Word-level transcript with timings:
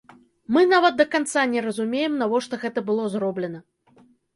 Мы 0.55 0.63
нават 0.71 0.97
да 1.01 1.05
канца 1.13 1.45
не 1.53 1.65
разумеем, 1.67 2.19
навошта 2.25 2.63
гэта 2.67 2.89
было 2.93 3.03
зроблена. 3.19 3.67